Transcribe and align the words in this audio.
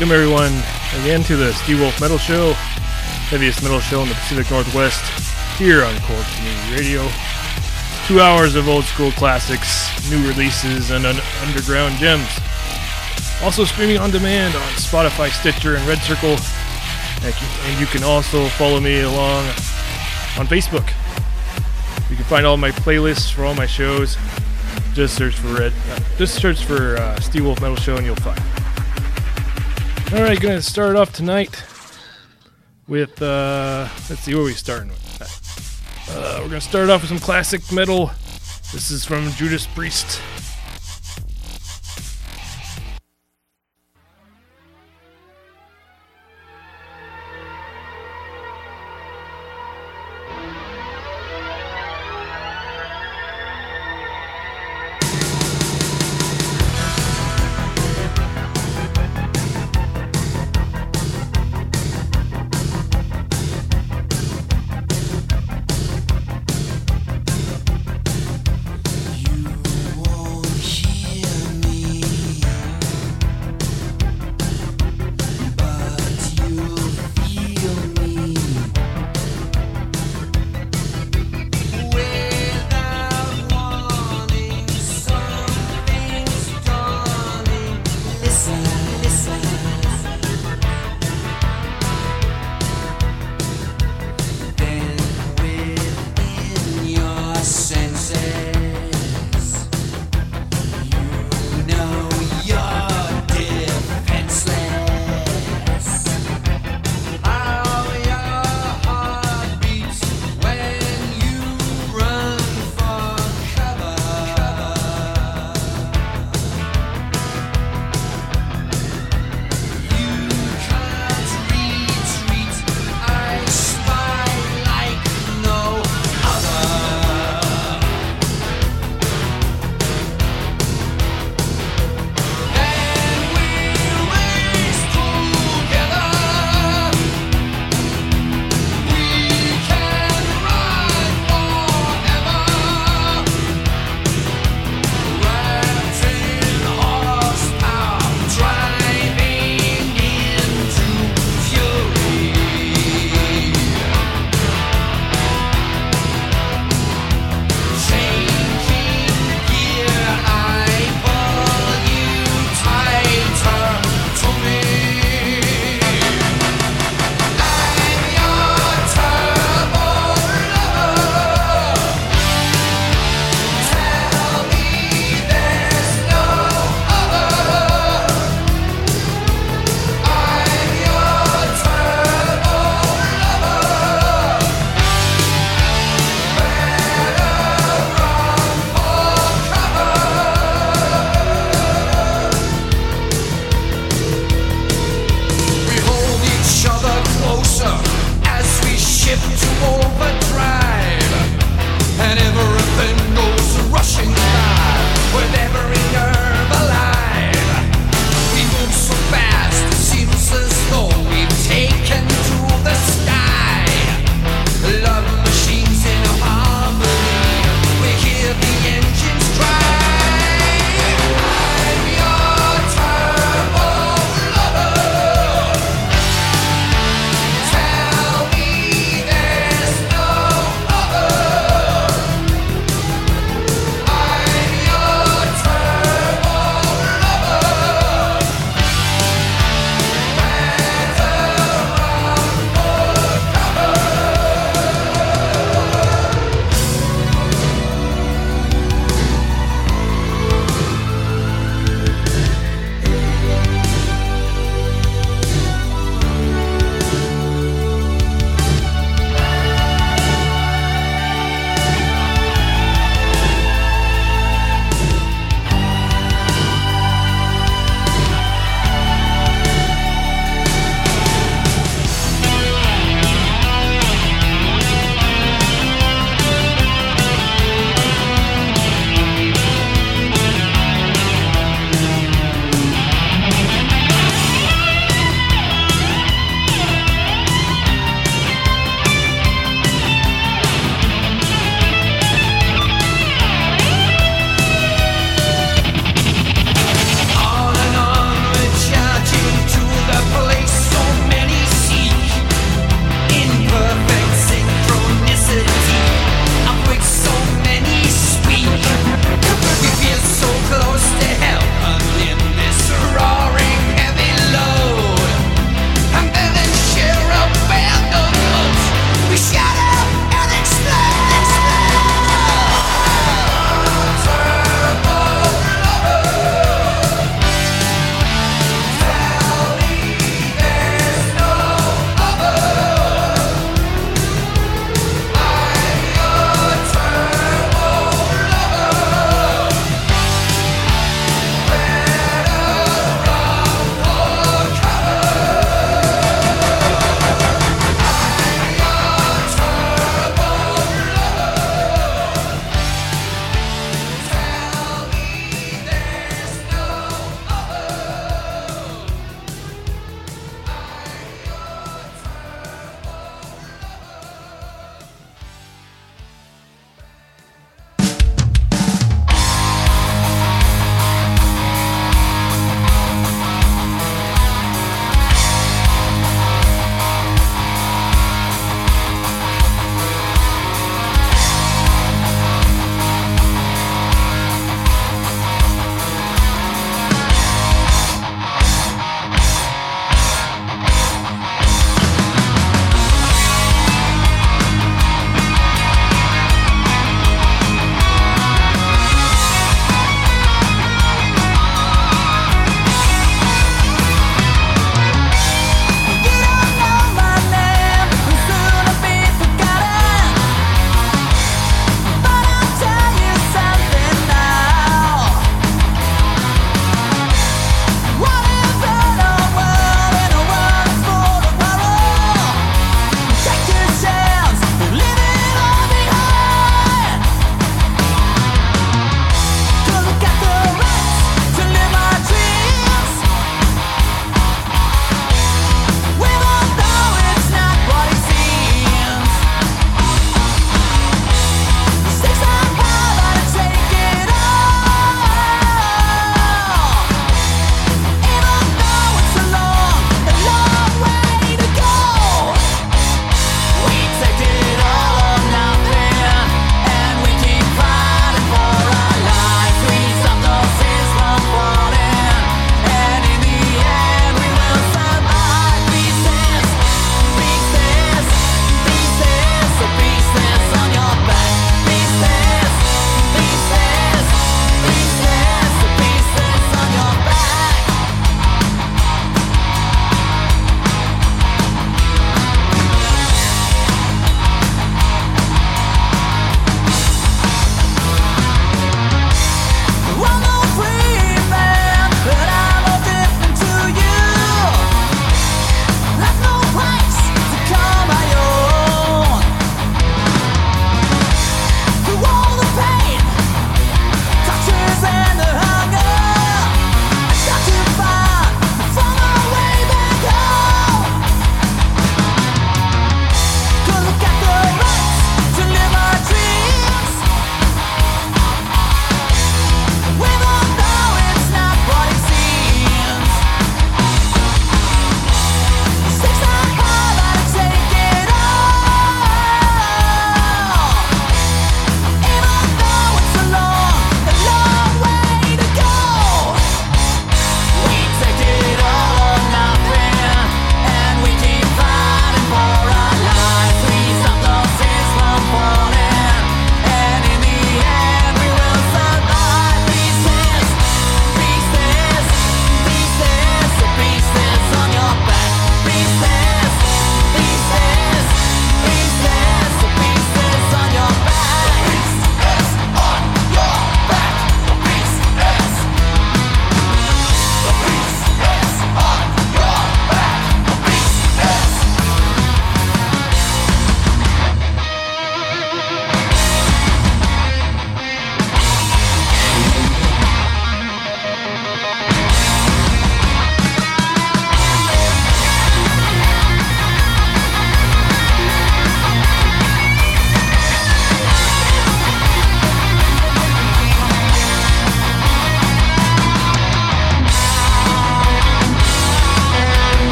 Welcome 0.00 0.16
everyone 0.16 0.52
again 1.02 1.22
to 1.24 1.36
the 1.36 1.50
Steelwolf 1.50 2.00
Metal 2.00 2.16
Show, 2.16 2.54
heaviest 3.28 3.62
metal 3.62 3.80
show 3.80 4.00
in 4.00 4.08
the 4.08 4.14
Pacific 4.14 4.50
Northwest, 4.50 5.04
here 5.58 5.84
on 5.84 5.94
Core 6.00 6.24
Community 6.36 6.72
Radio. 6.72 7.06
Two 8.06 8.18
hours 8.18 8.54
of 8.54 8.66
old 8.66 8.84
school 8.84 9.12
classics, 9.12 9.92
new 10.10 10.26
releases, 10.26 10.90
and 10.90 11.04
un- 11.04 11.20
underground 11.42 11.96
gems. 11.96 12.26
Also 13.42 13.66
streaming 13.66 13.98
on 13.98 14.10
demand 14.10 14.56
on 14.56 14.62
Spotify, 14.80 15.28
Stitcher, 15.28 15.76
and 15.76 15.86
Red 15.86 15.98
Circle. 15.98 16.38
And 17.20 17.78
you, 17.78 17.84
can 17.84 18.02
also 18.02 18.46
follow 18.56 18.80
me 18.80 19.02
along 19.02 19.44
on 20.38 20.46
Facebook. 20.46 20.90
You 22.08 22.16
can 22.16 22.24
find 22.24 22.46
all 22.46 22.56
my 22.56 22.70
playlists 22.70 23.30
for 23.30 23.44
all 23.44 23.54
my 23.54 23.66
shows. 23.66 24.16
Just 24.94 25.14
search 25.14 25.34
for 25.34 25.48
Red. 25.48 25.74
Uh, 25.90 26.00
just 26.16 26.36
search 26.36 26.64
for 26.64 26.96
uh, 26.96 27.16
Steelwolf 27.16 27.60
Metal 27.60 27.76
Show, 27.76 27.96
and 27.96 28.06
you'll 28.06 28.16
find. 28.16 28.40
All 30.12 30.22
right, 30.22 30.40
gonna 30.40 30.60
start 30.60 30.96
off 30.96 31.12
tonight 31.12 31.62
with 32.88 33.22
uh, 33.22 33.88
let's 34.08 34.22
see, 34.22 34.34
what 34.34 34.40
are 34.40 34.44
we 34.44 34.54
starting 34.54 34.88
with? 34.88 36.08
Uh, 36.10 36.38
we're 36.42 36.48
gonna 36.48 36.60
start 36.60 36.90
off 36.90 37.02
with 37.02 37.10
some 37.10 37.20
classic 37.20 37.70
metal. 37.70 38.10
This 38.72 38.90
is 38.90 39.04
from 39.04 39.30
Judas 39.32 39.68
Priest. 39.68 40.20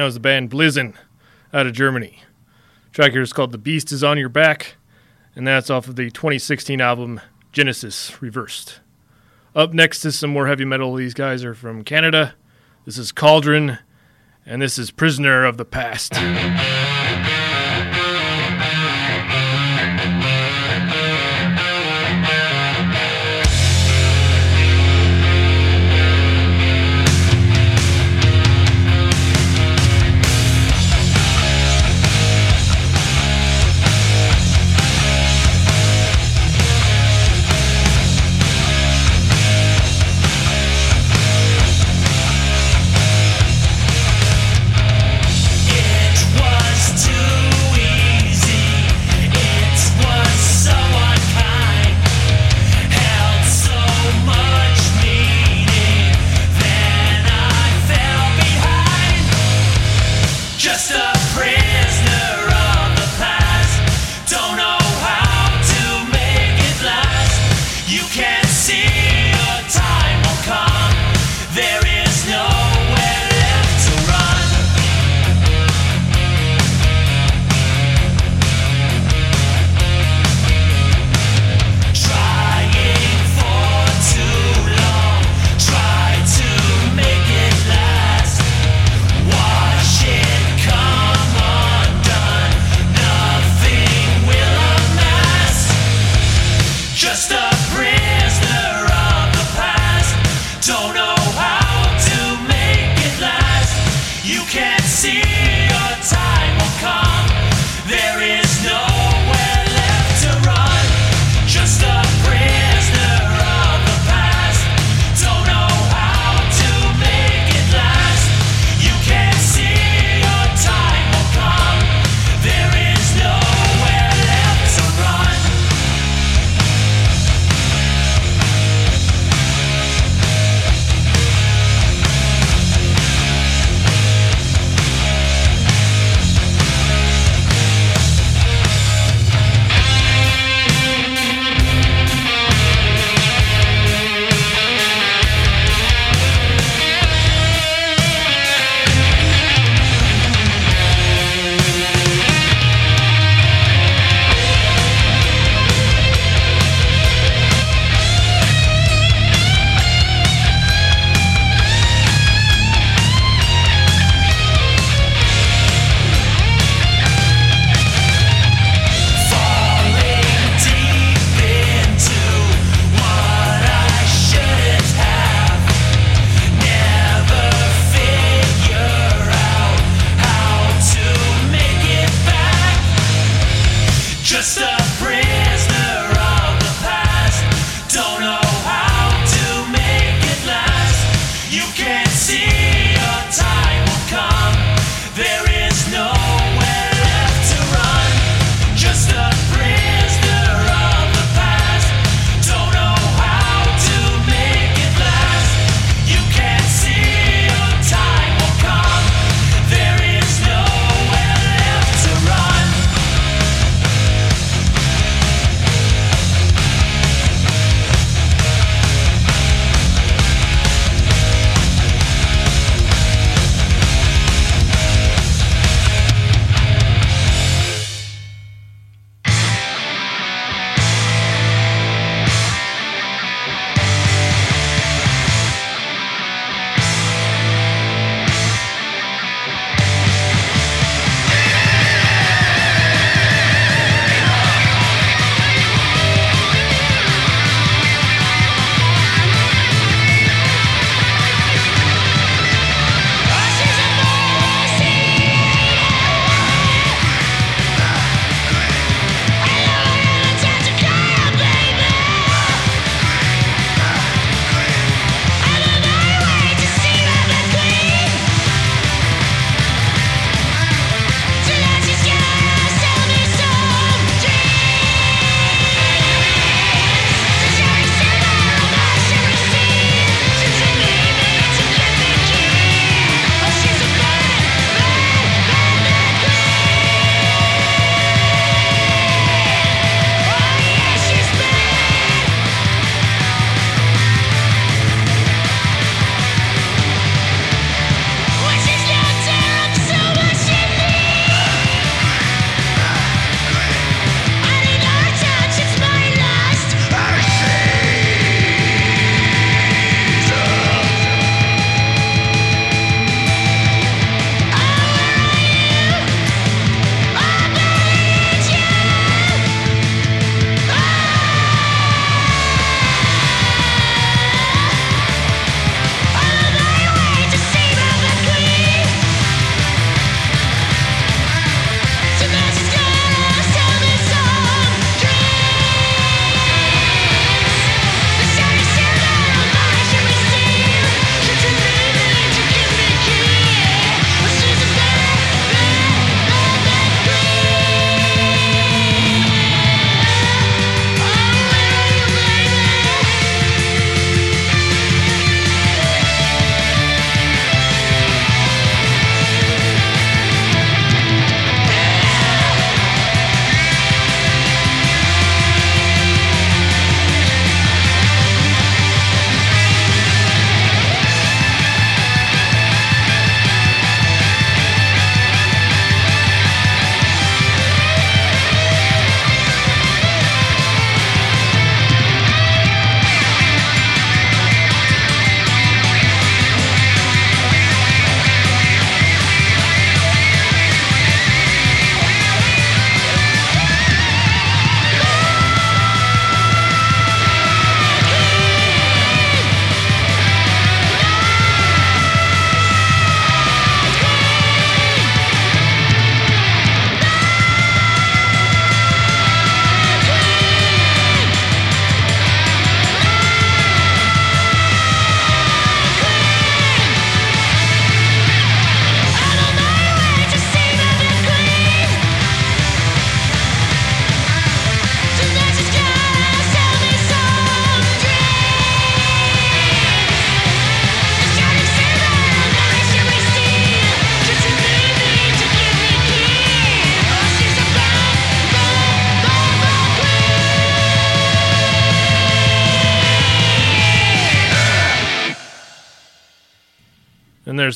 That 0.00 0.04
was 0.04 0.14
the 0.14 0.20
band 0.20 0.50
Blizzen 0.50 0.94
out 1.52 1.66
of 1.66 1.74
Germany. 1.74 2.22
The 2.86 2.90
track 2.94 3.12
here 3.12 3.20
is 3.20 3.34
called 3.34 3.52
The 3.52 3.58
Beast 3.58 3.92
is 3.92 4.02
on 4.02 4.16
Your 4.16 4.30
Back, 4.30 4.76
and 5.36 5.46
that's 5.46 5.68
off 5.68 5.88
of 5.88 5.96
the 5.96 6.10
2016 6.10 6.80
album 6.80 7.20
Genesis 7.52 8.22
Reversed. 8.22 8.80
Up 9.54 9.74
next 9.74 10.06
is 10.06 10.18
some 10.18 10.30
more 10.30 10.46
heavy 10.46 10.64
metal. 10.64 10.94
These 10.94 11.12
guys 11.12 11.44
are 11.44 11.52
from 11.52 11.84
Canada. 11.84 12.34
This 12.86 12.96
is 12.96 13.12
Cauldron, 13.12 13.76
and 14.46 14.62
this 14.62 14.78
is 14.78 14.90
Prisoner 14.90 15.44
of 15.44 15.58
the 15.58 15.66
Past. 15.66 16.14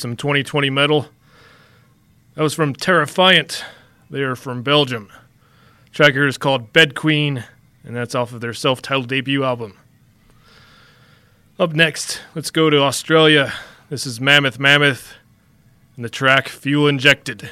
Some 0.05 0.17
2020 0.17 0.69
metal. 0.69 1.09
That 2.35 2.43
was 2.43 2.53
from 2.53 2.75
Terrifiant. 2.75 3.65
They 4.11 4.21
are 4.21 4.37
from 4.37 4.63
Belgium. 4.63 5.11
track 5.93 6.13
here 6.13 6.27
is 6.27 6.37
called 6.37 6.75
Bed 6.75 6.95
Queen, 6.95 7.43
and 7.83 7.97
that's 7.97 8.15
off 8.15 8.35
of 8.35 8.43
their 8.43 8.53
self 8.53 8.83
titled 8.83 9.09
debut 9.09 9.45
album. 9.45 9.79
Up 11.59 11.73
next, 11.73 12.21
let's 12.35 12.51
go 12.51 12.69
to 12.69 12.83
Australia. 12.83 13.55
This 13.89 14.05
is 14.05 14.21
Mammoth 14.21 14.59
Mammoth 14.59 15.15
and 15.97 16.05
the 16.05 16.11
track 16.11 16.51
Fuel 16.51 16.87
Injected. 16.87 17.49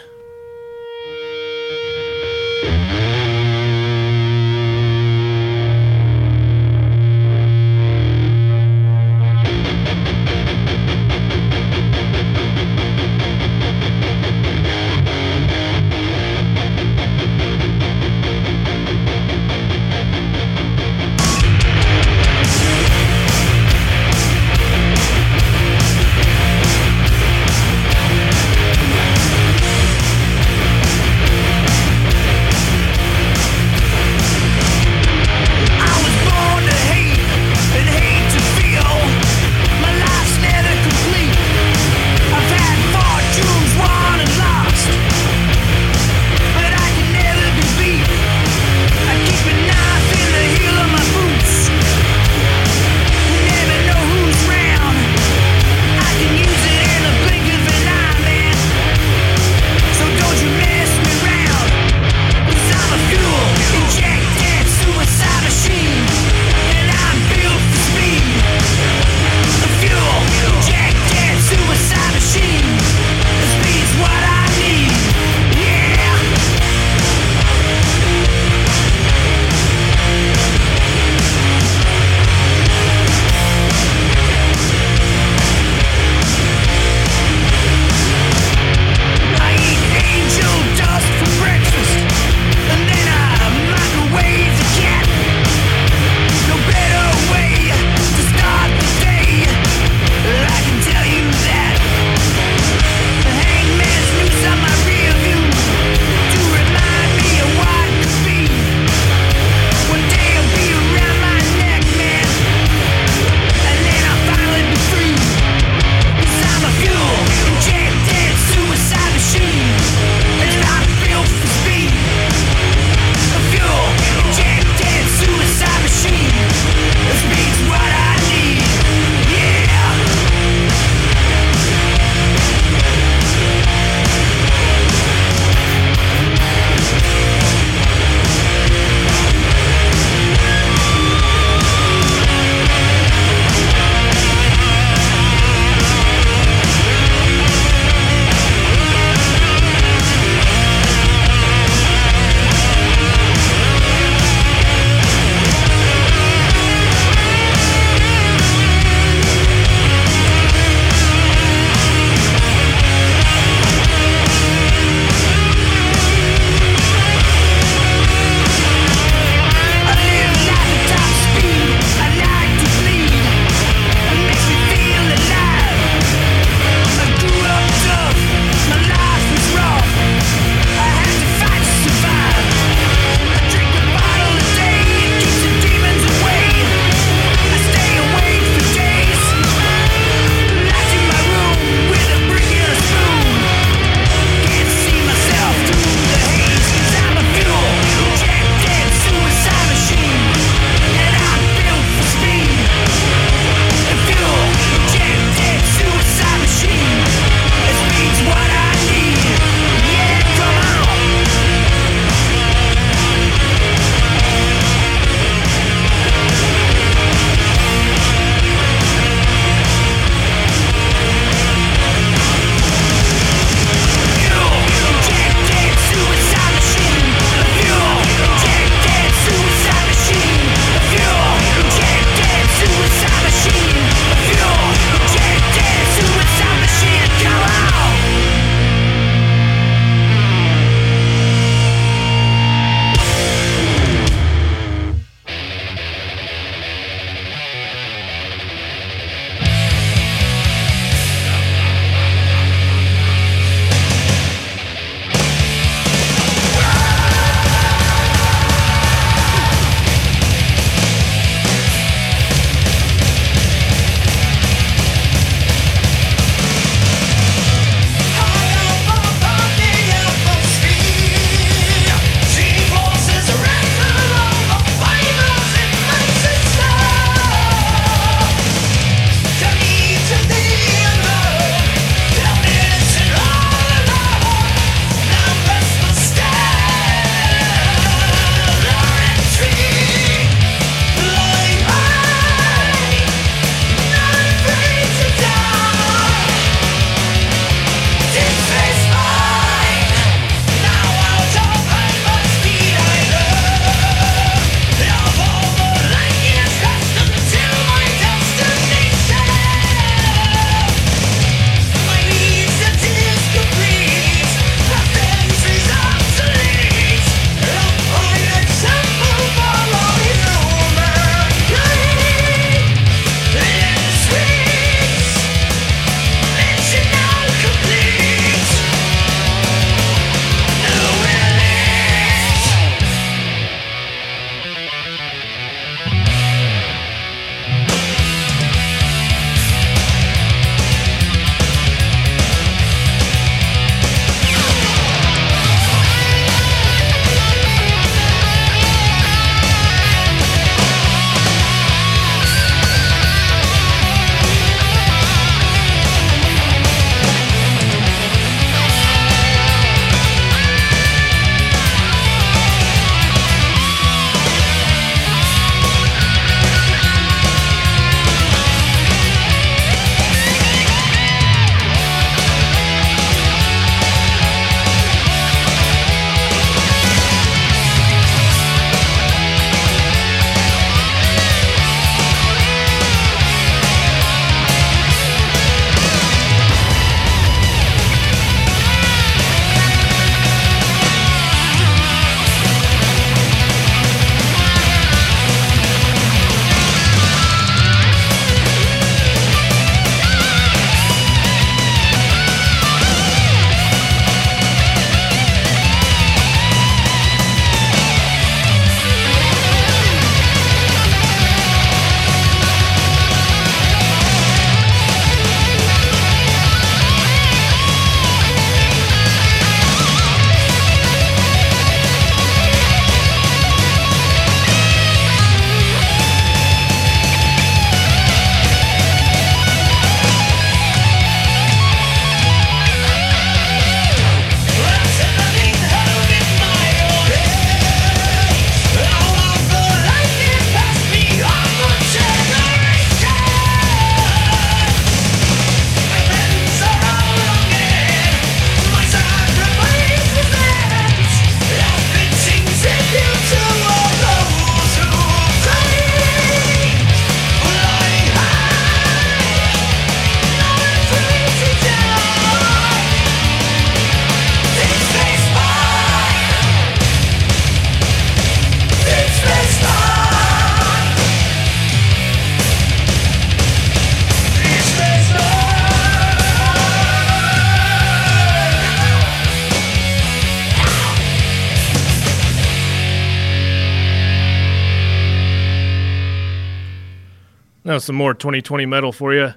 Now 487.64 487.78
some 487.78 487.94
more 487.94 488.12
2020 488.12 488.66
metal 488.66 488.90
for 488.90 489.14
you. 489.14 489.34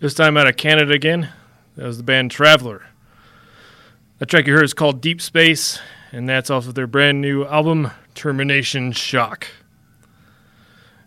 This 0.00 0.12
time 0.12 0.36
out 0.36 0.46
of 0.46 0.56
Canada 0.56 0.92
again. 0.92 1.30
That 1.76 1.86
was 1.86 1.96
the 1.96 2.02
band 2.02 2.30
Traveler. 2.30 2.84
The 4.18 4.26
track 4.26 4.46
you 4.46 4.52
heard 4.52 4.64
is 4.64 4.74
called 4.74 5.00
Deep 5.00 5.22
Space, 5.22 5.80
and 6.12 6.28
that's 6.28 6.50
off 6.50 6.66
of 6.66 6.74
their 6.74 6.86
brand 6.86 7.20
new 7.20 7.46
album 7.46 7.90
Termination 8.14 8.92
Shock. 8.92 9.46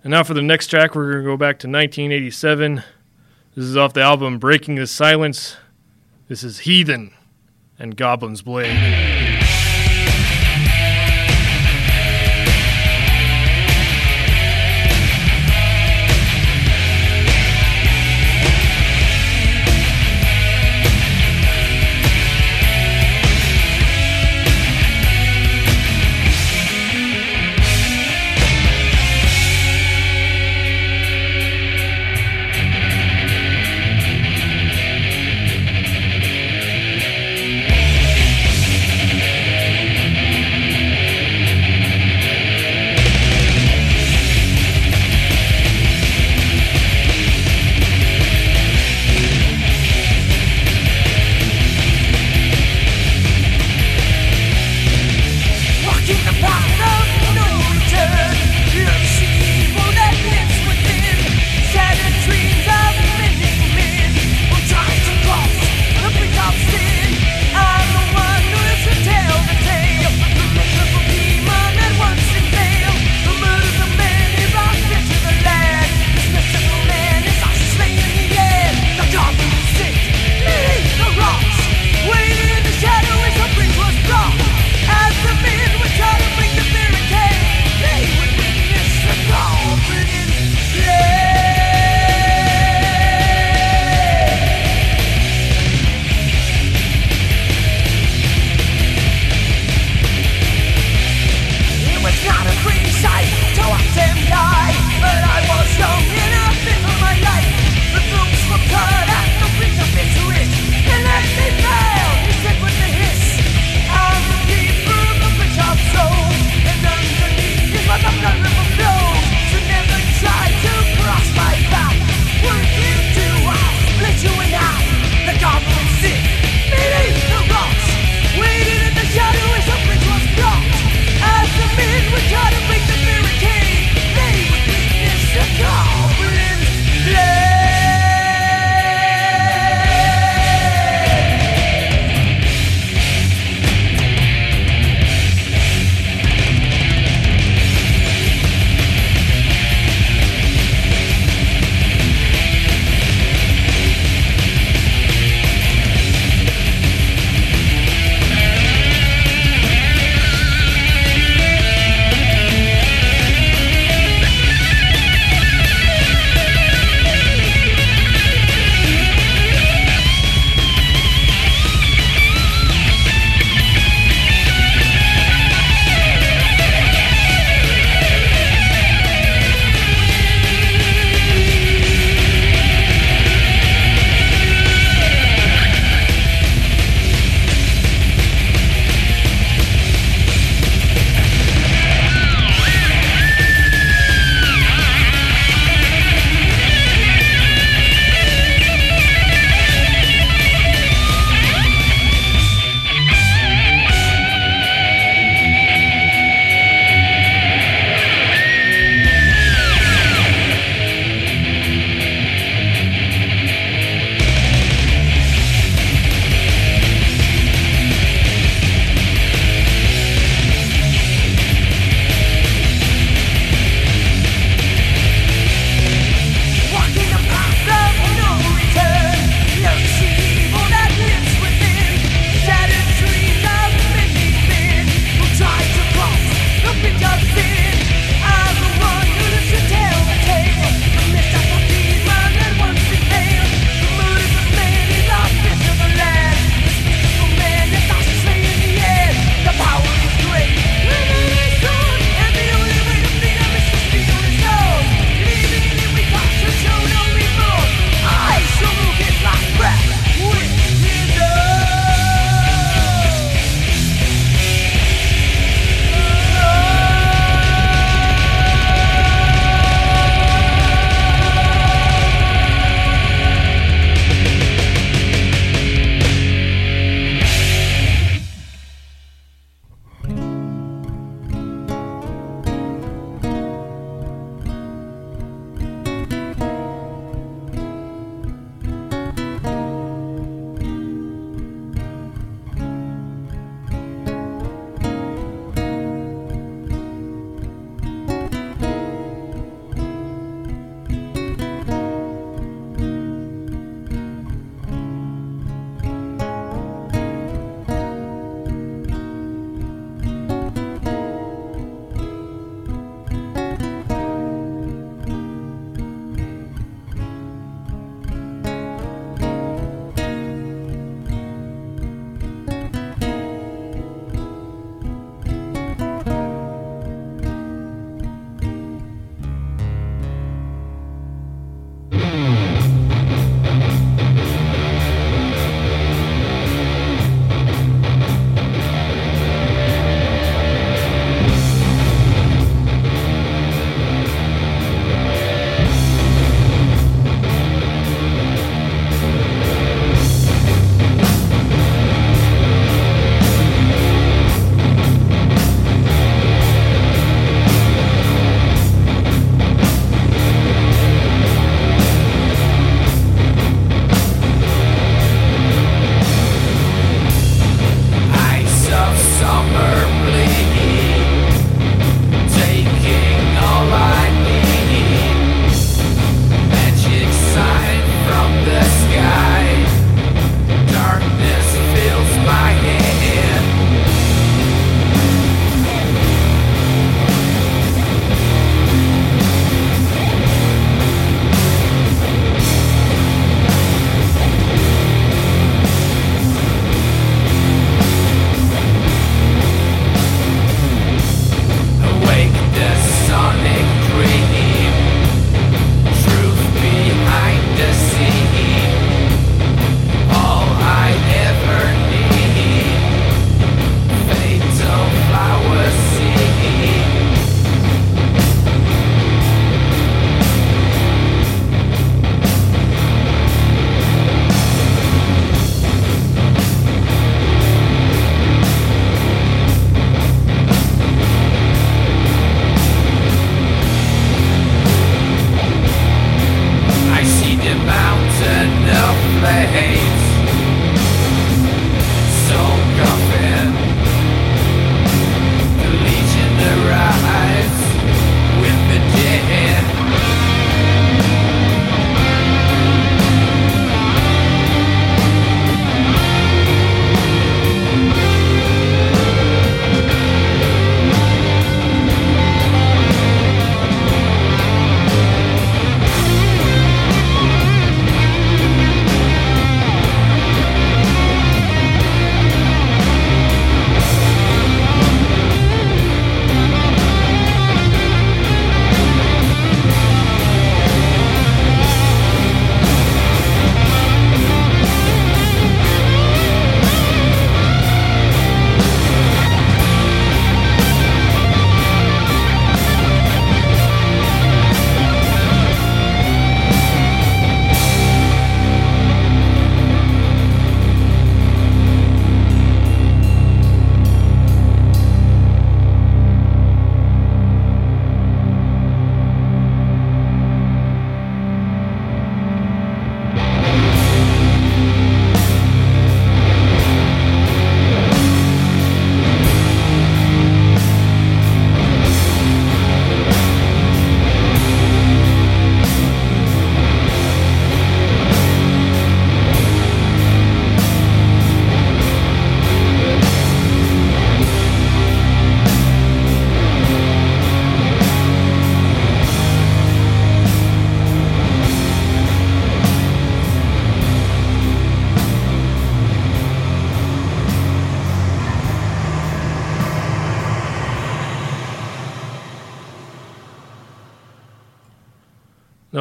And 0.03 0.11
now 0.11 0.23
for 0.23 0.33
the 0.33 0.41
next 0.41 0.67
track, 0.67 0.95
we're 0.95 1.11
going 1.11 1.23
to 1.23 1.29
go 1.29 1.37
back 1.37 1.59
to 1.59 1.67
1987. 1.67 2.83
This 3.55 3.65
is 3.65 3.77
off 3.77 3.93
the 3.93 4.01
album 4.01 4.39
Breaking 4.39 4.75
the 4.75 4.87
Silence. 4.87 5.57
This 6.27 6.43
is 6.43 6.59
Heathen 6.59 7.13
and 7.77 7.95
Goblin's 7.95 8.41
Blade. 8.41 9.10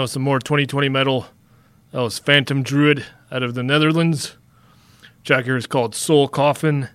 That 0.00 0.08
some 0.08 0.22
more 0.22 0.38
2020 0.38 0.88
metal. 0.88 1.26
Oh, 1.92 1.98
that 1.98 2.02
was 2.04 2.18
Phantom 2.18 2.62
Druid 2.62 3.04
out 3.30 3.42
of 3.42 3.52
the 3.52 3.62
Netherlands. 3.62 4.34
Track 5.24 5.44
here 5.44 5.58
is 5.58 5.66
called 5.66 5.94
Soul 5.94 6.26
Coffin. 6.26 6.88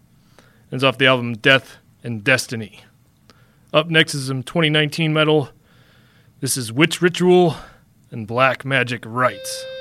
It's 0.71 0.83
off 0.83 0.97
the 0.97 1.05
album 1.05 1.35
Death 1.35 1.77
and 2.03 2.23
Destiny. 2.23 2.83
Up 3.71 3.91
next 3.91 4.15
is 4.15 4.25
some 4.25 4.41
2019 4.41 5.13
metal. 5.13 5.49
This 6.39 6.57
is 6.57 6.73
Witch 6.73 6.99
Ritual 6.99 7.57
and 8.09 8.25
Black 8.25 8.65
Magic 8.65 9.03
Rites. 9.05 9.74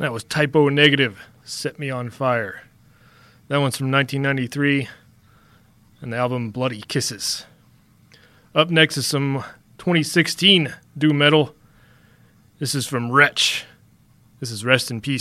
That 0.00 0.14
was 0.14 0.24
Type 0.24 0.56
O 0.56 0.70
Negative, 0.70 1.20
Set 1.44 1.78
Me 1.78 1.90
on 1.90 2.08
Fire. 2.08 2.62
That 3.48 3.58
one's 3.58 3.76
from 3.76 3.90
1993 3.90 4.88
and 6.00 6.10
the 6.10 6.16
album 6.16 6.50
Bloody 6.50 6.80
Kisses. 6.80 7.44
Up 8.54 8.70
next 8.70 8.96
is 8.96 9.06
some 9.06 9.44
2016 9.76 10.72
doom 10.96 11.18
metal. 11.18 11.54
This 12.58 12.74
is 12.74 12.86
from 12.86 13.12
Wretch. 13.12 13.66
This 14.38 14.50
is 14.50 14.64
Rest 14.64 14.90
in 14.90 15.02
Peace. 15.02 15.20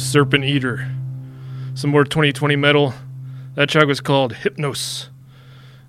Was 0.00 0.08
Serpent 0.08 0.44
Eater. 0.44 0.90
Some 1.74 1.90
more 1.90 2.04
2020 2.04 2.56
metal. 2.56 2.94
That 3.54 3.68
track 3.68 3.86
was 3.86 4.00
called 4.00 4.32
Hypnos. 4.32 5.08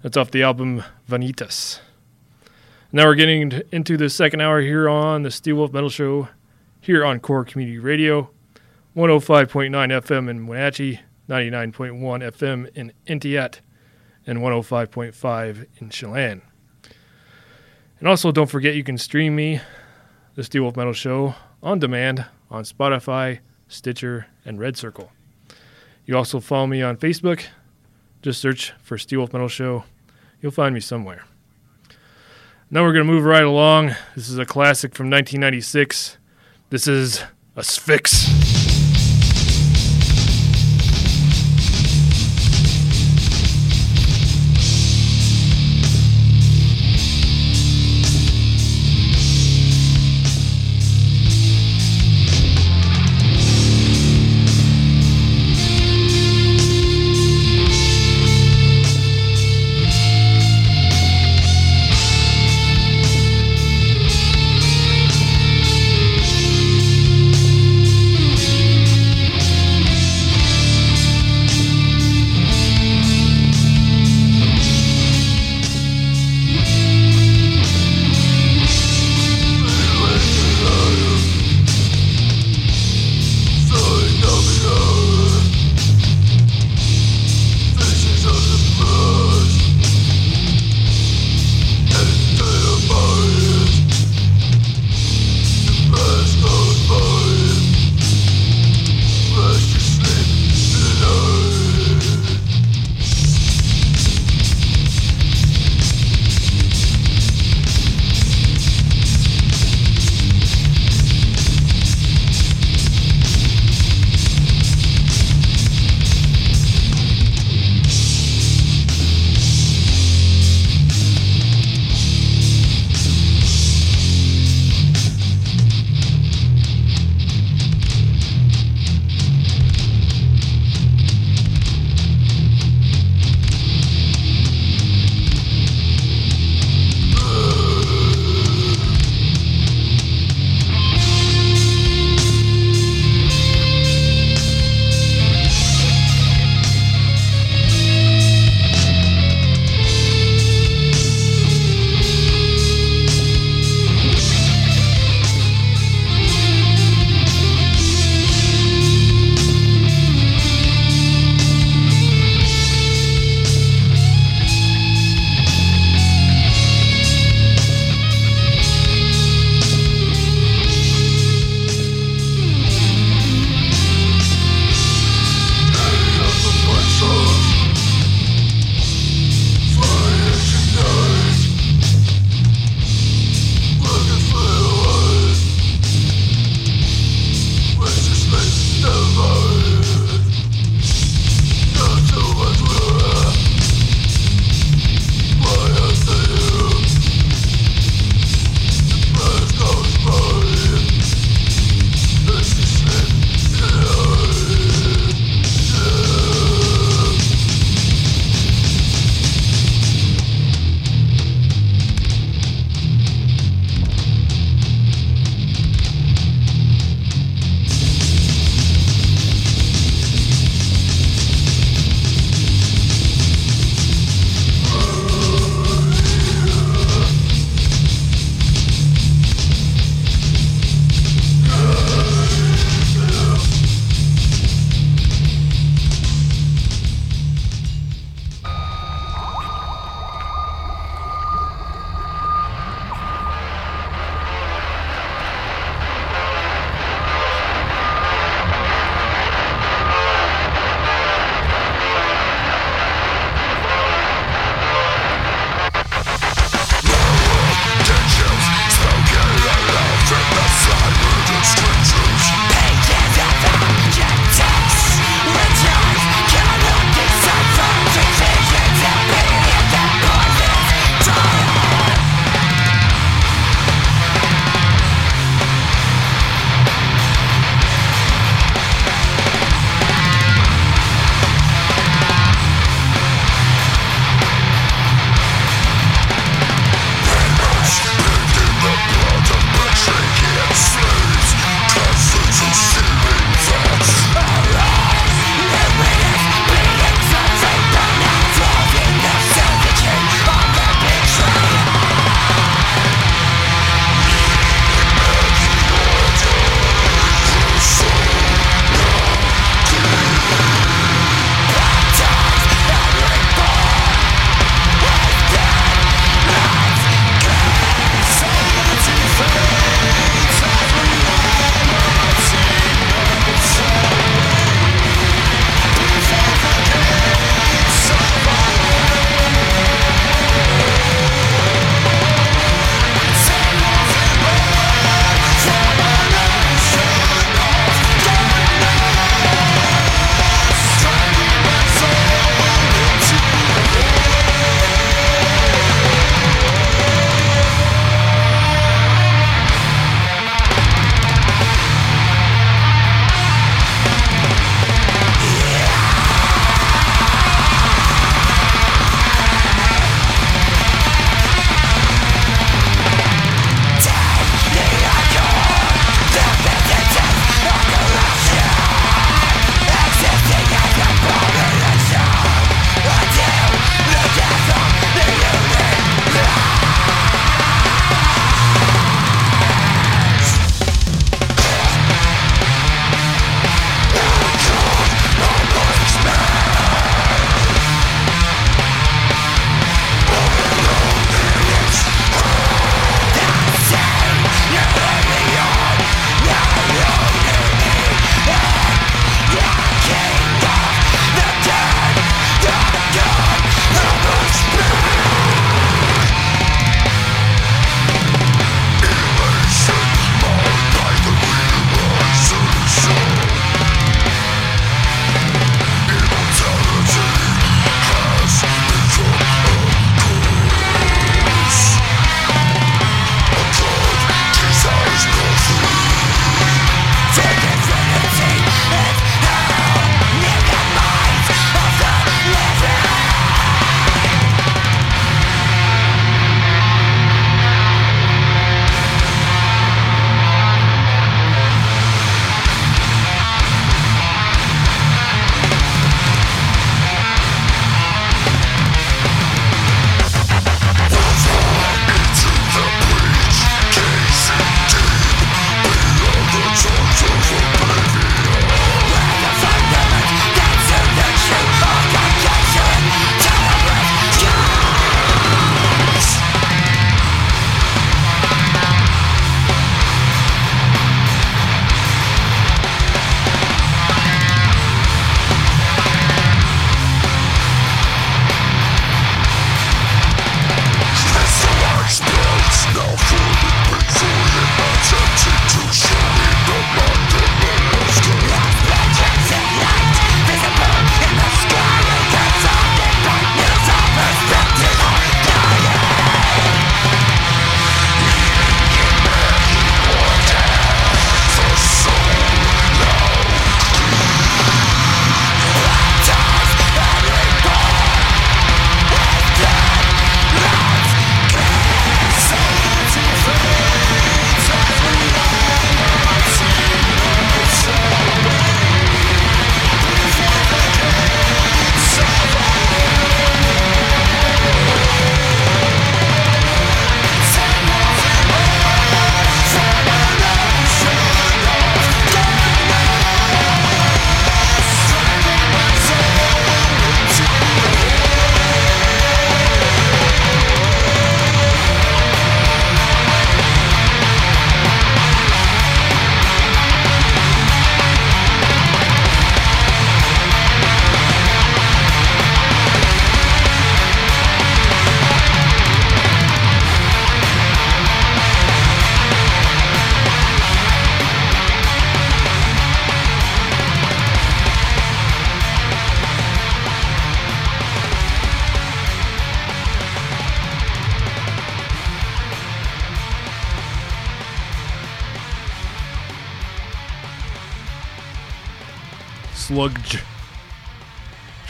That's 0.02 0.18
off 0.18 0.32
the 0.32 0.44
album 0.44 0.84
Vanitas. 1.10 1.80
Now 2.92 3.06
we're 3.06 3.16
getting 3.16 3.62
into 3.72 3.96
the 3.96 4.10
second 4.10 4.42
hour 4.42 4.60
here 4.60 4.90
on 4.90 5.24
the 5.24 5.30
Steelwolf 5.30 5.72
Metal 5.72 5.90
Show, 5.90 6.28
here 6.82 7.06
on 7.06 7.22
Core 7.22 7.46
Community 7.46 7.80
Radio, 7.80 8.30
105.9 8.98 9.70
FM 9.72 10.30
in 10.30 10.46
Wenatchee, 10.46 11.00
99.1 11.30 12.02
FM 12.02 12.70
in 12.76 12.92
Entiat, 13.08 13.62
and 14.28 14.40
105.5 14.40 15.66
in 15.78 15.90
Chelan. 15.90 16.42
And 18.00 18.08
also, 18.10 18.34
don't 18.34 18.50
forget 18.50 18.76
you 18.76 18.84
can 18.84 18.98
stream 18.98 19.38
me, 19.38 19.62
the 20.36 20.42
Steelwolf 20.42 20.76
Metal 20.76 20.92
Show, 20.92 21.36
on 21.64 21.80
demand 21.80 22.26
on 22.50 22.66
Spotify, 22.66 23.40
Stitcher, 23.72 24.28
and 24.46 24.60
Red 24.60 24.78
Circle. 24.78 25.12
You 26.06 26.18
also 26.18 26.40
follow 26.40 26.68
me 26.68 26.82
on 26.82 26.98
Facebook. 26.98 27.46
Just 28.22 28.42
search 28.42 28.74
for 28.82 28.98
Steelwolf 28.98 29.34
Metal 29.34 29.48
Show. 29.48 29.86
You'll 30.42 30.52
find 30.52 30.74
me 30.76 30.82
somewhere. 30.82 31.24
Now 32.70 32.84
we're 32.84 32.94
going 32.94 33.06
to 33.06 33.12
move 33.12 33.24
right 33.24 33.44
along. 33.44 33.96
This 34.16 34.30
is 34.30 34.38
a 34.38 34.46
classic 34.46 34.94
from 34.96 35.10
1996. 35.10 36.18
This 36.70 36.88
is 36.88 37.24
Asphyx. 37.56 38.41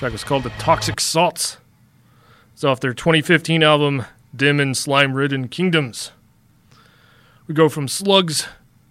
Track 0.02 0.14
was 0.14 0.24
called 0.24 0.42
The 0.42 0.50
Toxic 0.58 1.00
Salts. 1.00 1.58
It's 2.54 2.64
off 2.64 2.80
their 2.80 2.92
2015 2.92 3.62
album, 3.62 4.06
Dim 4.36 4.60
and 4.60 4.76
Slime 4.76 5.14
Ridden 5.14 5.48
Kingdoms. 5.48 6.12
We 7.46 7.54
go 7.54 7.70
from 7.70 7.88
slugs 7.88 8.48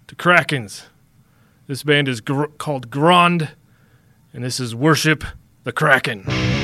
to 0.07 0.15
krakens. 0.15 0.83
This 1.67 1.83
band 1.83 2.07
is 2.07 2.21
gr- 2.21 2.45
called 2.57 2.89
Grand, 2.89 3.49
and 4.33 4.41
this 4.41 4.57
is 4.57 4.73
Worship 4.73 5.25
the 5.65 5.73
Kraken. 5.73 6.60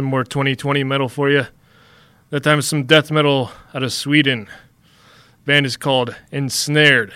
Some 0.00 0.06
more 0.06 0.24
2020 0.24 0.82
metal 0.82 1.10
for 1.10 1.28
you. 1.28 1.46
That 2.30 2.42
time, 2.42 2.62
some 2.62 2.84
death 2.84 3.10
metal 3.10 3.52
out 3.74 3.82
of 3.82 3.92
Sweden. 3.92 4.48
band 5.44 5.66
is 5.66 5.76
called 5.76 6.16
Ensnared. 6.32 7.12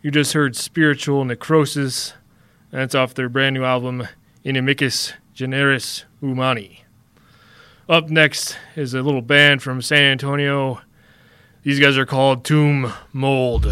You 0.00 0.12
just 0.12 0.32
heard 0.32 0.54
Spiritual 0.54 1.24
Necrosis, 1.24 2.12
and 2.70 2.94
off 2.94 3.14
their 3.14 3.28
brand 3.28 3.54
new 3.54 3.64
album, 3.64 4.06
Inimicus 4.44 5.14
Generis 5.34 6.04
Humani. 6.20 6.84
Up 7.88 8.08
next 8.08 8.56
is 8.76 8.94
a 8.94 9.02
little 9.02 9.20
band 9.20 9.60
from 9.60 9.82
San 9.82 10.12
Antonio. 10.12 10.82
These 11.64 11.80
guys 11.80 11.98
are 11.98 12.06
called 12.06 12.44
Tomb 12.44 12.92
Mold. 13.12 13.66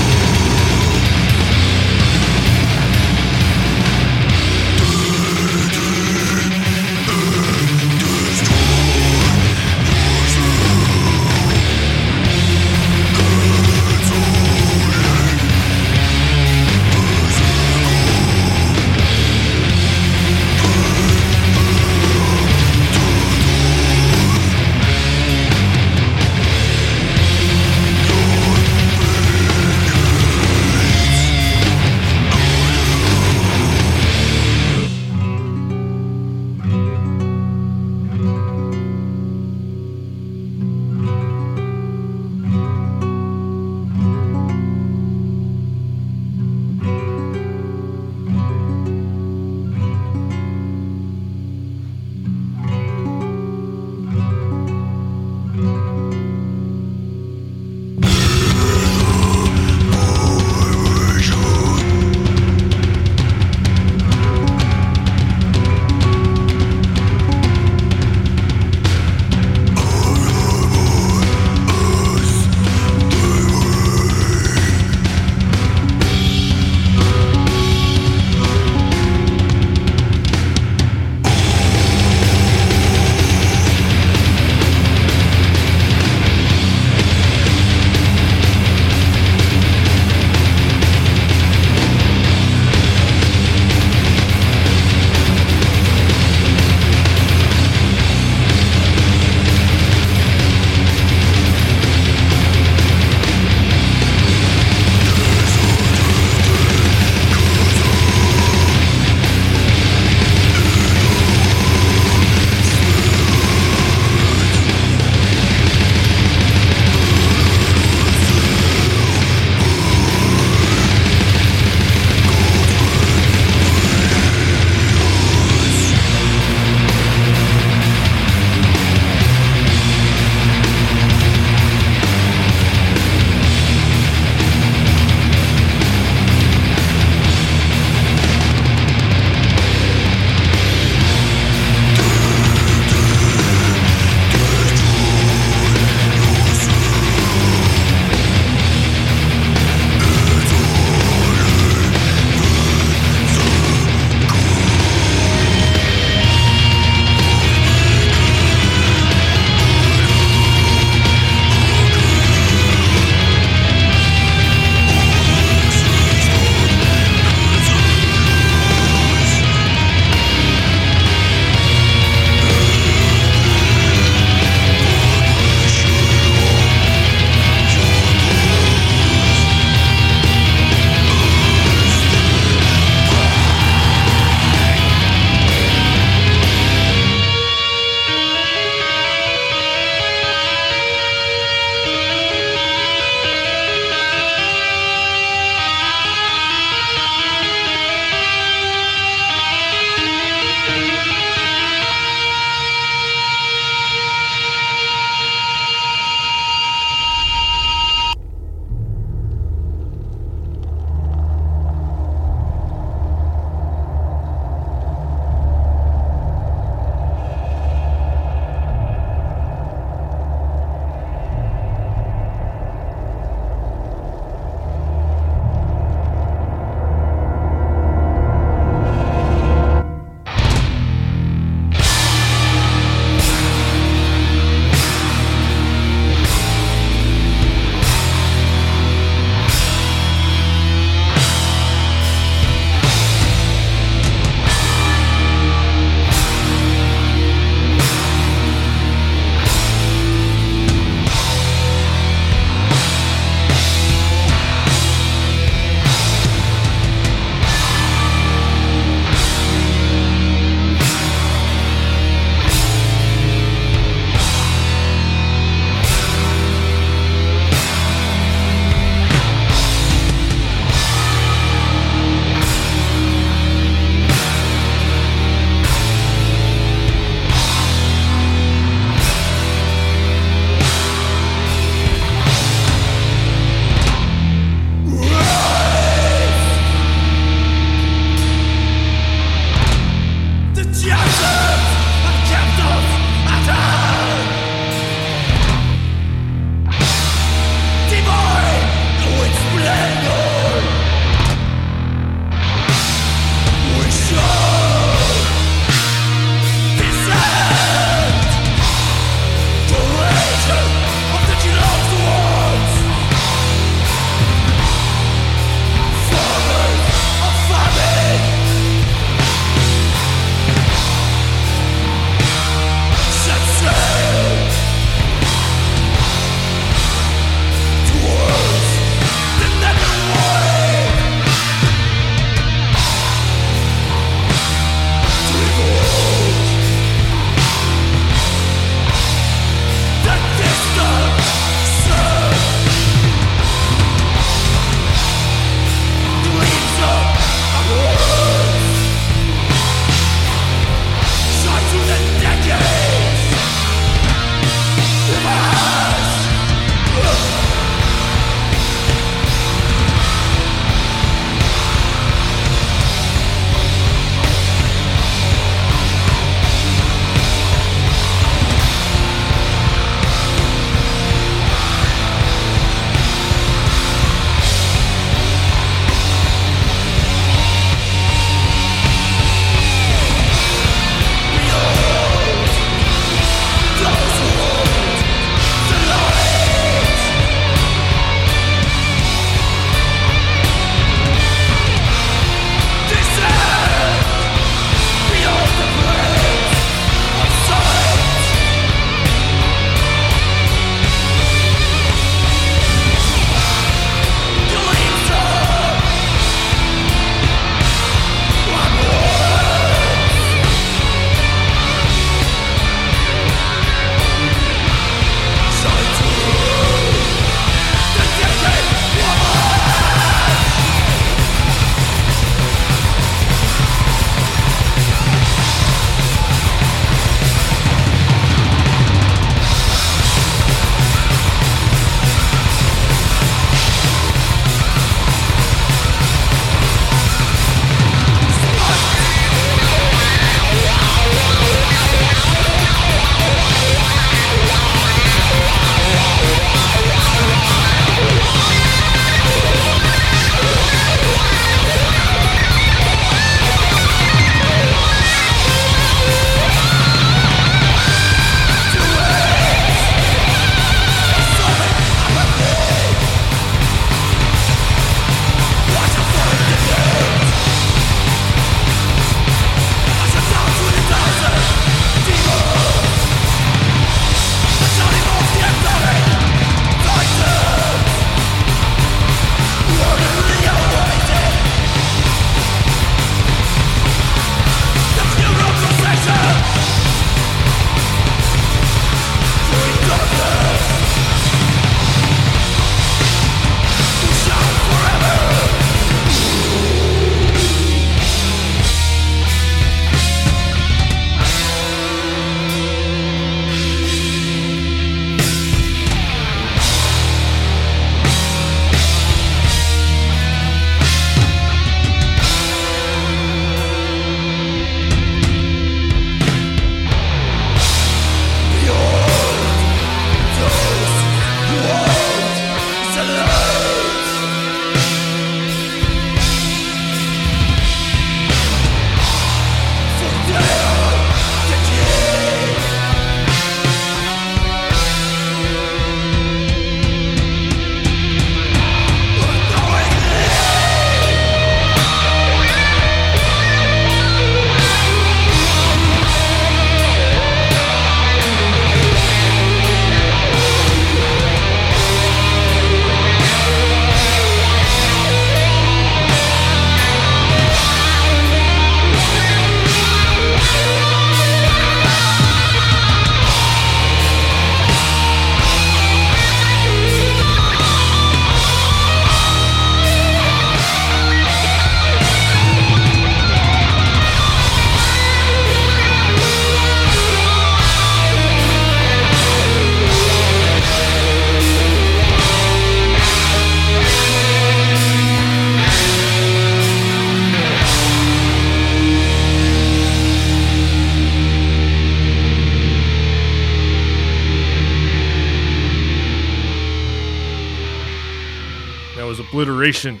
Obliteration. 599.64 600.00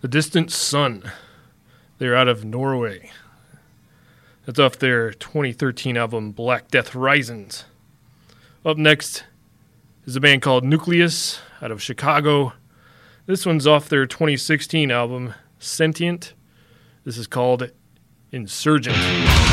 The 0.00 0.08
Distant 0.08 0.50
Sun. 0.50 1.12
They're 1.98 2.16
out 2.16 2.26
of 2.26 2.44
Norway. 2.44 3.12
That's 4.44 4.58
off 4.58 4.80
their 4.80 5.12
2013 5.12 5.96
album 5.96 6.32
Black 6.32 6.66
Death 6.66 6.88
Horizon. 6.88 7.50
Up 8.66 8.76
next 8.76 9.22
is 10.06 10.16
a 10.16 10.20
band 10.20 10.42
called 10.42 10.64
Nucleus 10.64 11.38
out 11.60 11.70
of 11.70 11.80
Chicago. 11.80 12.52
This 13.26 13.46
one's 13.46 13.68
off 13.68 13.88
their 13.88 14.06
2016 14.06 14.90
album 14.90 15.34
Sentient. 15.60 16.34
This 17.04 17.16
is 17.16 17.28
called 17.28 17.70
Insurgent. 18.32 19.51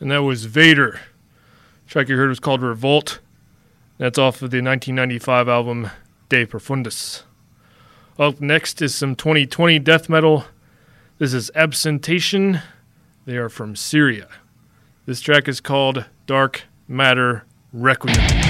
And 0.00 0.10
that 0.10 0.22
was 0.22 0.44
Vader. 0.44 1.00
The 1.86 1.90
track 1.90 2.08
you 2.08 2.16
heard 2.16 2.28
was 2.28 2.40
called 2.40 2.62
Revolt. 2.62 3.20
That's 3.98 4.18
off 4.18 4.36
of 4.36 4.50
the 4.50 4.62
1995 4.62 5.48
album 5.48 5.90
De 6.28 6.46
Profundis. 6.46 7.22
Up 8.18 8.40
next 8.40 8.82
is 8.82 8.94
some 8.94 9.14
2020 9.14 9.78
death 9.78 10.08
metal. 10.08 10.44
This 11.18 11.34
is 11.34 11.50
Absentation. 11.54 12.60
They 13.24 13.36
are 13.36 13.48
from 13.48 13.76
Syria. 13.76 14.28
This 15.06 15.20
track 15.20 15.48
is 15.48 15.60
called 15.60 16.04
Dark 16.26 16.64
Matter 16.86 17.44
Requiem. 17.72 18.47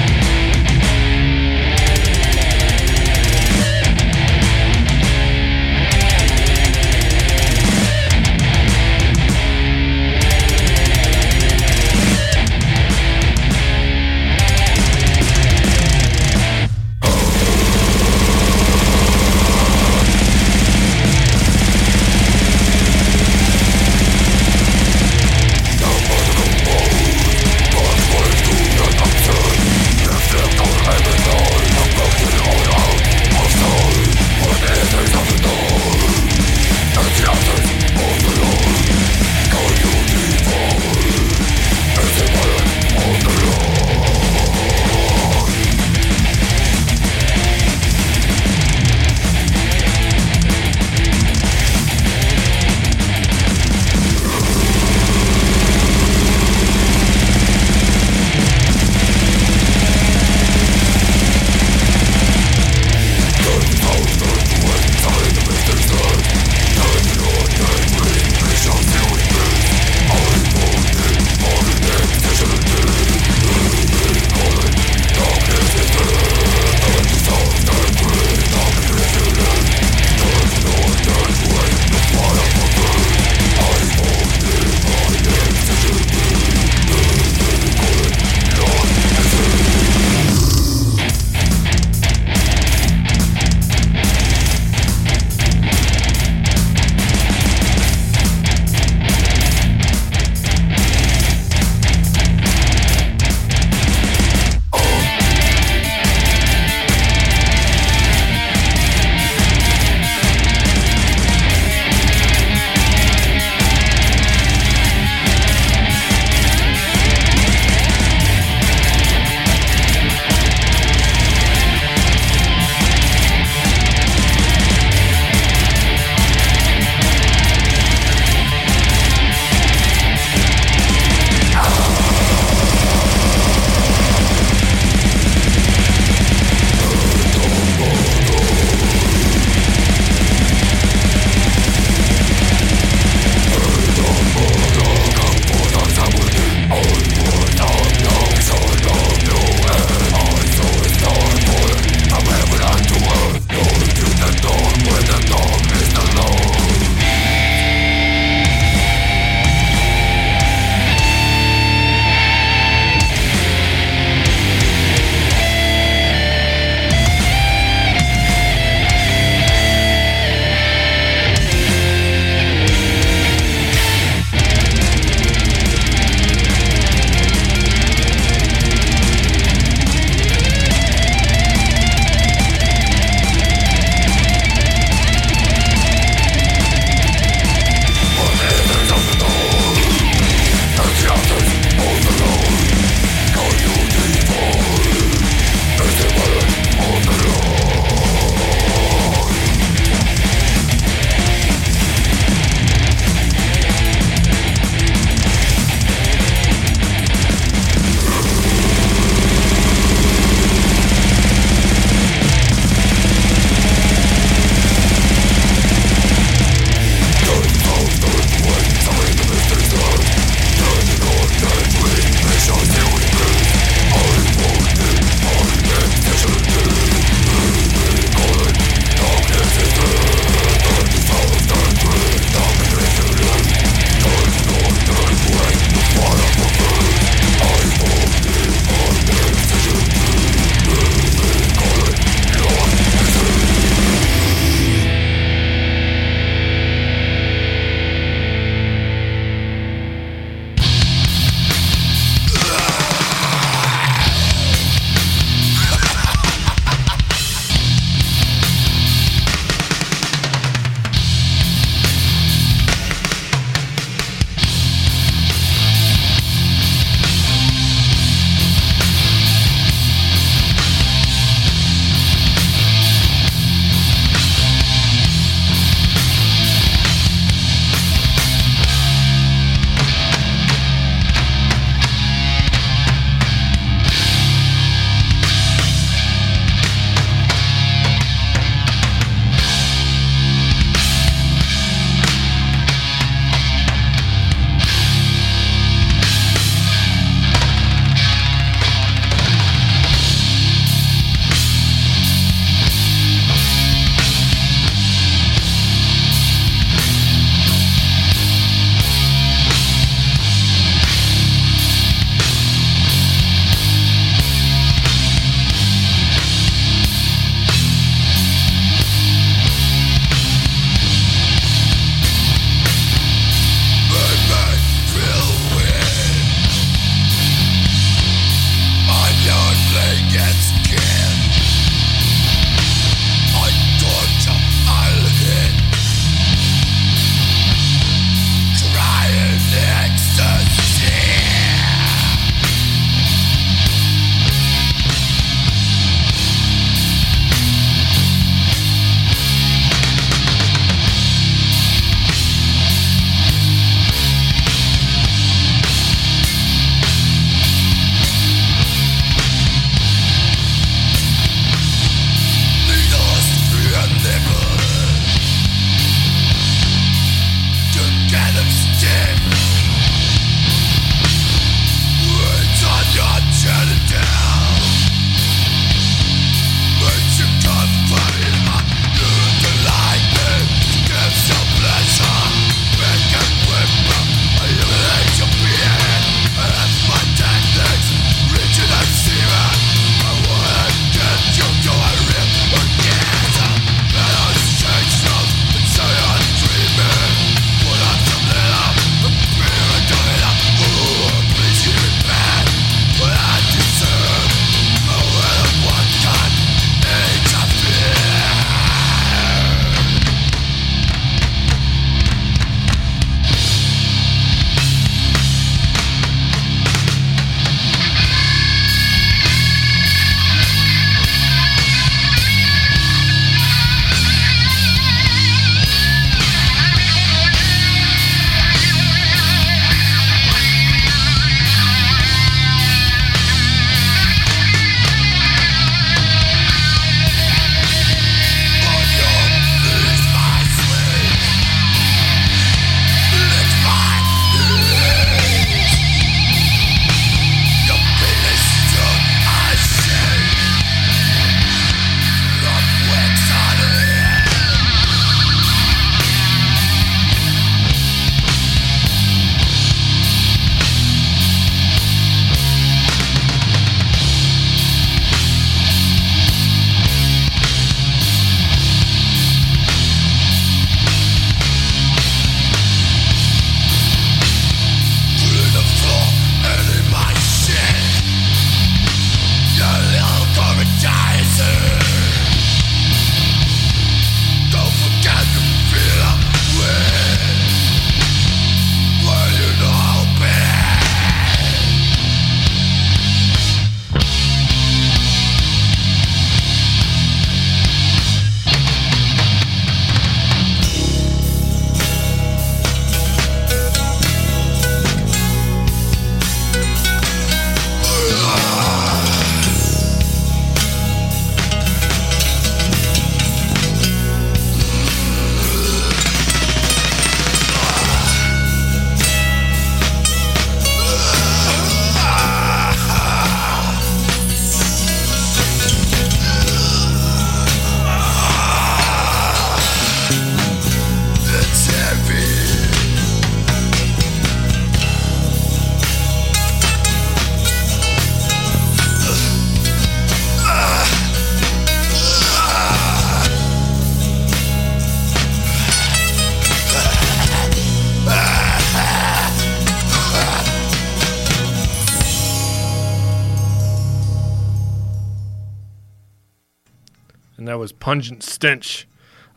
Pungent 557.88 558.22
Stench 558.22 558.86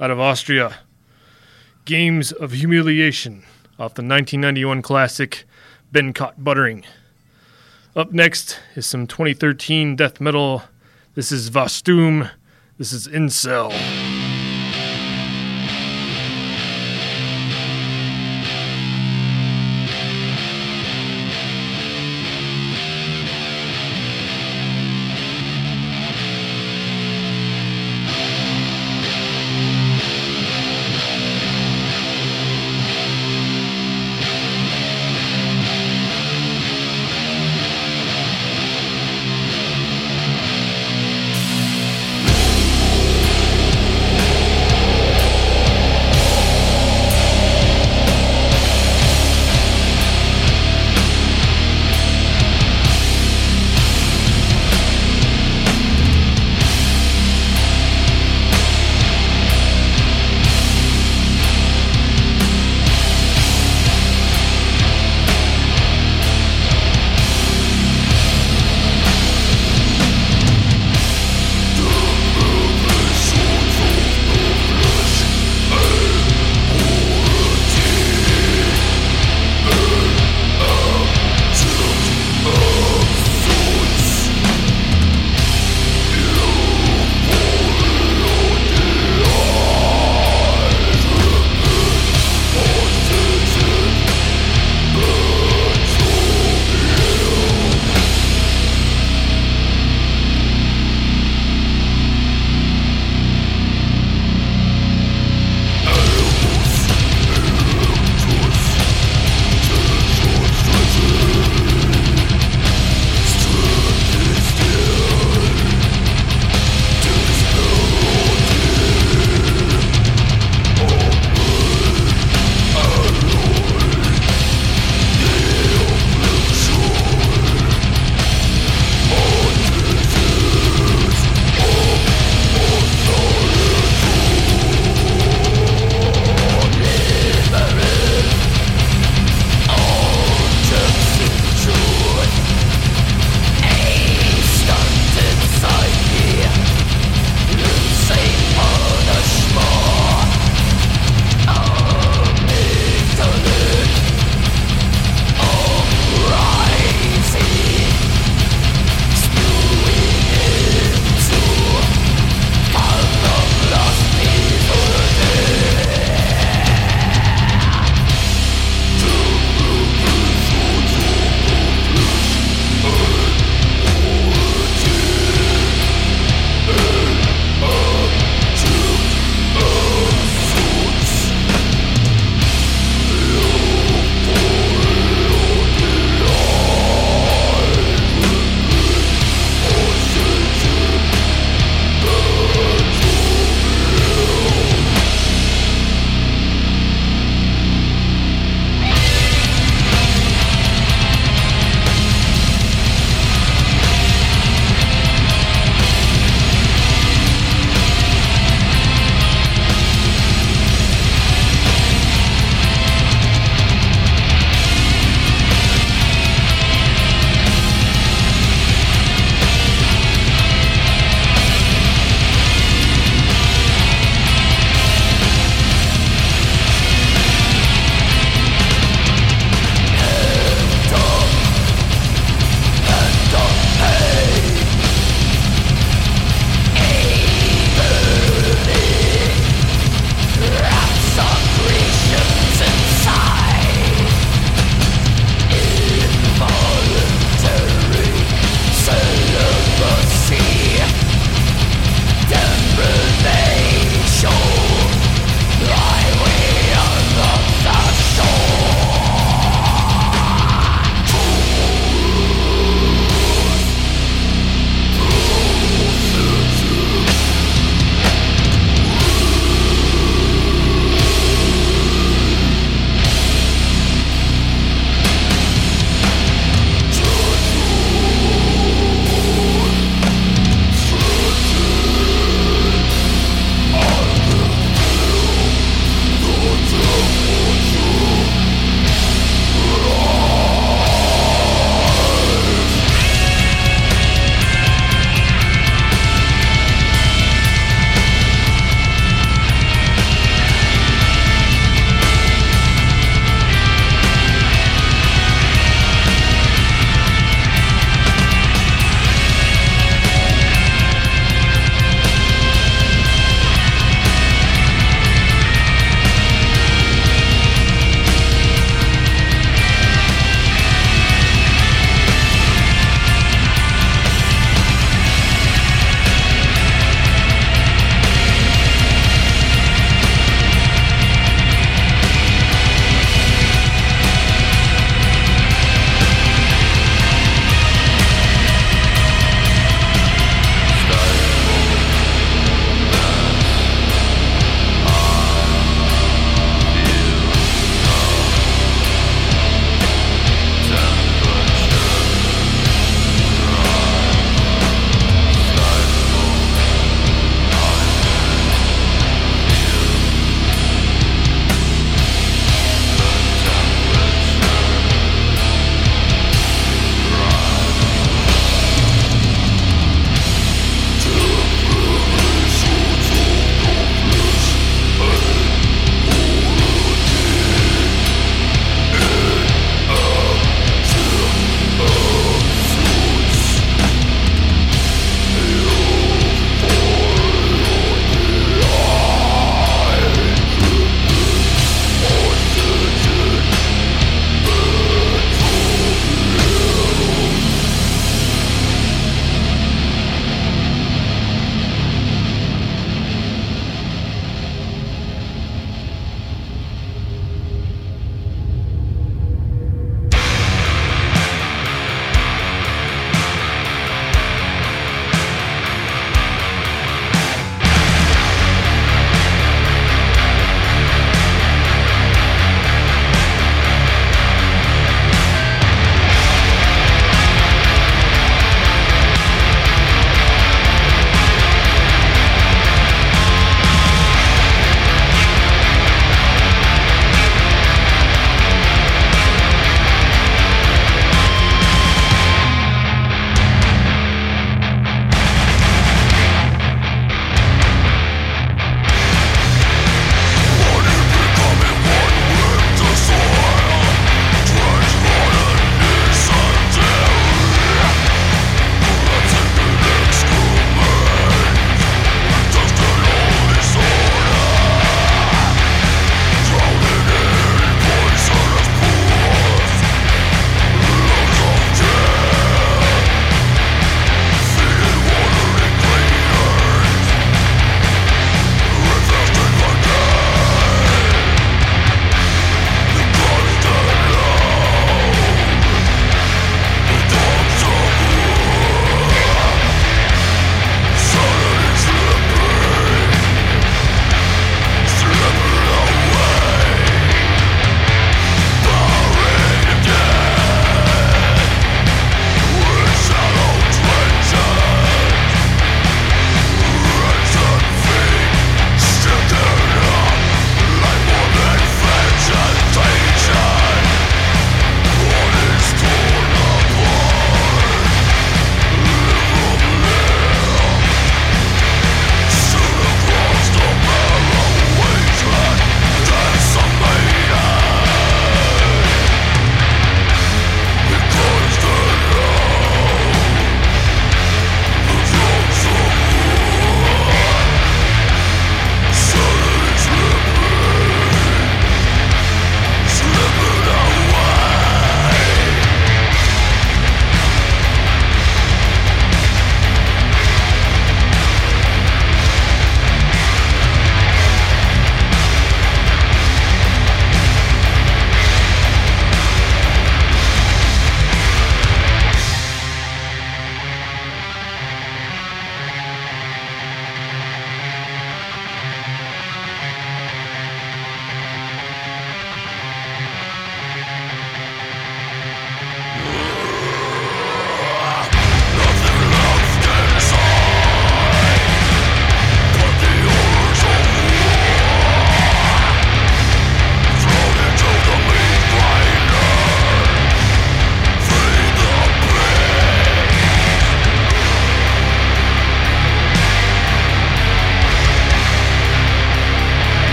out 0.00 0.10
of 0.10 0.18
Austria. 0.18 0.80
Games 1.84 2.32
of 2.32 2.50
Humiliation 2.50 3.44
off 3.78 3.94
the 3.94 4.02
1991 4.02 4.82
classic 4.82 5.44
Been 5.92 6.12
Caught 6.12 6.42
Buttering. 6.42 6.84
Up 7.94 8.10
next 8.10 8.58
is 8.74 8.86
some 8.86 9.06
2013 9.06 9.94
death 9.94 10.20
metal. 10.20 10.64
This 11.14 11.30
is 11.30 11.48
Vastum. 11.48 12.28
This 12.76 12.92
is 12.92 13.06
Incel. 13.06 14.09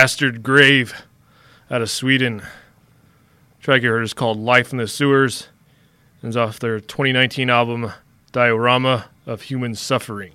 Bastard 0.00 0.42
Grave 0.42 0.94
out 1.70 1.82
of 1.82 1.90
Sweden. 1.90 2.40
track 3.60 3.82
you 3.82 3.90
heard 3.90 4.02
is 4.02 4.14
called 4.14 4.38
Life 4.38 4.72
in 4.72 4.78
the 4.78 4.88
Sewers. 4.88 5.48
And 6.22 6.30
it's 6.30 6.38
off 6.38 6.58
their 6.58 6.80
2019 6.80 7.50
album 7.50 7.92
Diorama 8.32 9.10
of 9.26 9.42
Human 9.42 9.74
Suffering. 9.74 10.32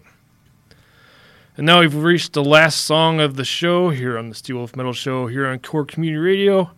And 1.58 1.66
now 1.66 1.80
we've 1.80 1.96
reached 1.96 2.34
the 2.34 2.44
last 2.44 2.82
song 2.82 3.20
of 3.20 3.38
the 3.38 3.44
show 3.44 3.90
here 3.90 4.20
on 4.20 4.30
the 4.30 4.36
Steelwolf 4.36 4.76
Metal 4.76 4.94
Show 4.94 5.26
here 5.26 5.48
on 5.48 5.58
Core 5.58 5.84
Community 5.84 6.20
Radio. 6.20 6.70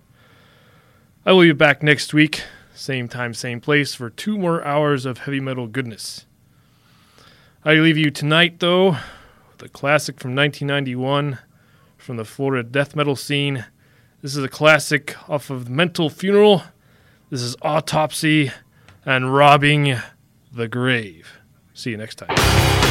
I 1.26 1.34
will 1.34 1.42
be 1.42 1.52
back 1.52 1.84
next 1.84 2.14
week, 2.14 2.44
same 2.74 3.10
time, 3.10 3.34
same 3.34 3.60
place, 3.60 3.96
for 3.96 4.10
two 4.10 4.38
more 4.38 4.64
hours 4.64 5.06
of 5.06 5.18
heavy 5.18 5.42
metal 5.42 5.68
goodness. 5.68 6.26
I 7.66 7.74
leave 7.74 7.98
you 7.98 8.12
tonight, 8.12 8.62
though, 8.62 8.92
with 9.52 9.62
a 9.62 9.68
classic 9.68 10.22
from 10.22 10.34
1991 10.34 11.40
from 12.08 12.16
the 12.16 12.24
Florida 12.24 12.64
death 12.64 12.96
metal 12.96 13.18
scene. 13.18 13.66
This 14.22 14.38
is 14.38 14.42
a 14.42 14.48
classic 14.48 15.14
off 15.30 15.50
of 15.50 15.70
Mental 15.70 16.10
Funeral. 16.10 16.64
This 17.30 17.42
is 17.42 17.58
Autopsy 17.62 18.50
and 19.06 19.36
Robbing 19.36 19.98
the 20.54 20.70
Grave. 20.70 21.28
See 21.74 21.92
you 21.92 21.98
next 21.98 22.16
time. 22.16 22.87